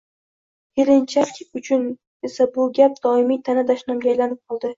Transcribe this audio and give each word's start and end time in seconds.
Kelinchak 0.79 1.37
uchun 1.61 1.85
esa 2.29 2.49
bu 2.57 2.67
gap 2.79 2.97
doimiy 3.05 3.41
ta`na-dashnomga 3.51 4.13
aylanib 4.15 4.43
qoldi 4.49 4.69